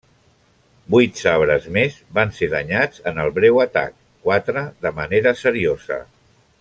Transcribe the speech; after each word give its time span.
Vuit 0.93 1.19
Sabres 1.23 1.67
més 1.75 1.99
van 2.19 2.33
ser 2.37 2.49
danyats 2.53 3.03
en 3.11 3.21
el 3.25 3.29
breu 3.37 3.61
atac, 3.67 3.93
quatre 4.29 4.65
de 4.87 4.95
manera 5.03 5.35
seriosa. 5.45 6.01